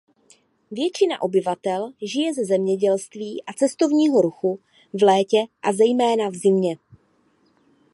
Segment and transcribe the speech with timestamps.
[0.71, 4.59] Většina obyvatel žije ze zemědělství a cestovního ruchu
[4.93, 6.77] v létě a zejména v zimě.